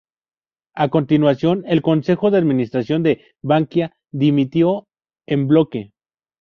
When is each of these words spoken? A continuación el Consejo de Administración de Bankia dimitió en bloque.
A 0.73 0.89
continuación 0.89 1.63
el 1.67 1.83
Consejo 1.83 2.31
de 2.31 2.39
Administración 2.39 3.03
de 3.03 3.21
Bankia 3.43 3.95
dimitió 4.11 4.87
en 5.27 5.47
bloque. 5.47 5.91